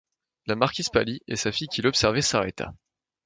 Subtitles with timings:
[0.47, 2.73] La marquise pâlit, et sa fille, qui l’observait, s’arrêta.